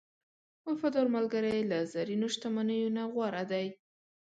وفادار 0.69 1.07
ملګری 1.15 1.59
له 1.71 1.79
زرینو 1.93 2.27
شتمنیو 2.33 2.89
نه 2.97 3.03
غوره 3.13 3.43
دی. 3.51 3.67